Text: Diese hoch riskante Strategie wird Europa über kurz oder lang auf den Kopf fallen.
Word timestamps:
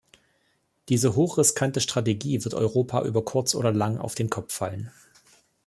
Diese 0.89 1.15
hoch 1.15 1.37
riskante 1.37 1.79
Strategie 1.79 2.43
wird 2.43 2.55
Europa 2.55 3.03
über 3.05 3.23
kurz 3.23 3.53
oder 3.53 3.71
lang 3.71 3.99
auf 3.99 4.15
den 4.15 4.31
Kopf 4.31 4.51
fallen. 4.51 4.89